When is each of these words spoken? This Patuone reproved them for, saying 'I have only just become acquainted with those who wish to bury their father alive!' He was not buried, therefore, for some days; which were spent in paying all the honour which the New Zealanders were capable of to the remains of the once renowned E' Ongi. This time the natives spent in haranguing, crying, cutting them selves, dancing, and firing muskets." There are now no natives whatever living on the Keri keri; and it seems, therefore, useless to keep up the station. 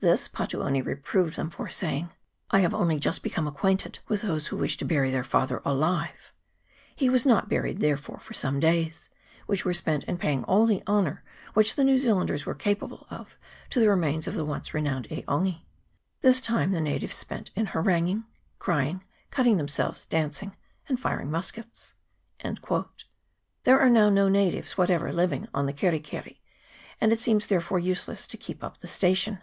This 0.00 0.28
Patuone 0.28 0.84
reproved 0.84 1.36
them 1.36 1.48
for, 1.48 1.70
saying 1.70 2.12
'I 2.50 2.58
have 2.60 2.74
only 2.74 2.98
just 2.98 3.22
become 3.22 3.46
acquainted 3.48 3.98
with 4.08 4.20
those 4.20 4.48
who 4.48 4.58
wish 4.58 4.76
to 4.76 4.84
bury 4.84 5.10
their 5.10 5.24
father 5.24 5.62
alive!' 5.64 6.34
He 6.94 7.08
was 7.08 7.24
not 7.24 7.48
buried, 7.48 7.80
therefore, 7.80 8.20
for 8.20 8.34
some 8.34 8.60
days; 8.60 9.08
which 9.46 9.64
were 9.64 9.72
spent 9.72 10.04
in 10.04 10.18
paying 10.18 10.44
all 10.44 10.66
the 10.66 10.82
honour 10.86 11.24
which 11.54 11.76
the 11.76 11.82
New 11.82 11.96
Zealanders 11.96 12.44
were 12.44 12.54
capable 12.54 13.06
of 13.08 13.38
to 13.70 13.80
the 13.80 13.88
remains 13.88 14.26
of 14.26 14.34
the 14.34 14.44
once 14.44 14.74
renowned 14.74 15.10
E' 15.10 15.22
Ongi. 15.22 15.62
This 16.20 16.42
time 16.42 16.72
the 16.72 16.80
natives 16.82 17.16
spent 17.16 17.50
in 17.56 17.68
haranguing, 17.68 18.24
crying, 18.58 19.02
cutting 19.30 19.56
them 19.56 19.66
selves, 19.66 20.04
dancing, 20.04 20.54
and 20.90 21.00
firing 21.00 21.30
muskets." 21.30 21.94
There 23.64 23.80
are 23.80 23.88
now 23.90 24.10
no 24.10 24.28
natives 24.28 24.76
whatever 24.76 25.10
living 25.10 25.48
on 25.54 25.64
the 25.64 25.72
Keri 25.72 26.00
keri; 26.00 26.42
and 27.00 27.14
it 27.14 27.18
seems, 27.18 27.46
therefore, 27.46 27.78
useless 27.78 28.26
to 28.26 28.36
keep 28.36 28.62
up 28.62 28.80
the 28.80 28.88
station. 28.88 29.38